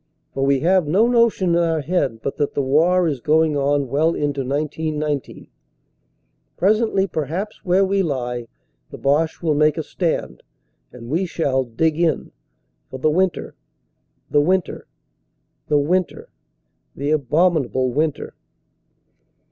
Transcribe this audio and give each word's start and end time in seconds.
For 0.33 0.43
we 0.43 0.61
have 0.61 0.87
no 0.87 1.05
notion 1.07 1.49
in 1.49 1.57
our 1.57 1.81
head 1.81 2.21
but 2.23 2.37
that 2.37 2.55
the 2.55 2.61
war 2.63 3.07
is 3.07 3.19
going 3.19 3.55
on 3.55 3.87
well 3.87 4.15
into 4.15 4.41
1919. 4.43 5.45
Presently 6.57 7.05
perhaps 7.05 7.63
where 7.63 7.85
we 7.85 8.01
lie 8.01 8.47
the 8.89 8.97
Boche 8.97 9.43
will 9.43 9.53
make 9.53 9.77
a 9.77 9.83
stand; 9.83 10.41
and 10.91 11.07
we 11.11 11.27
shall 11.27 11.63
"dig 11.65 11.99
in" 11.99 12.31
for 12.89 12.97
the 12.97 13.11
winter 13.11 13.53
the 14.31 14.41
winter, 14.41 14.87
the 15.67 15.77
winter, 15.77 16.29
the 16.95 17.11
abominable 17.11 17.91
winter. 17.93 18.33